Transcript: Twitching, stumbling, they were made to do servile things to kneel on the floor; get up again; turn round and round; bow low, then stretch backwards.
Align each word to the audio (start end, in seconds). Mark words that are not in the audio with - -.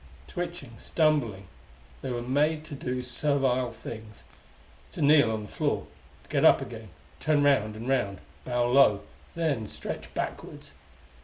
Twitching, 0.27 0.79
stumbling, 0.79 1.45
they 2.01 2.09
were 2.09 2.23
made 2.23 2.65
to 2.65 2.73
do 2.73 3.03
servile 3.03 3.71
things 3.71 4.23
to 4.93 5.01
kneel 5.03 5.29
on 5.29 5.43
the 5.43 5.51
floor; 5.51 5.85
get 6.27 6.43
up 6.43 6.59
again; 6.59 6.89
turn 7.19 7.43
round 7.43 7.75
and 7.75 7.87
round; 7.87 8.17
bow 8.43 8.65
low, 8.65 9.01
then 9.35 9.67
stretch 9.67 10.11
backwards. 10.15 10.71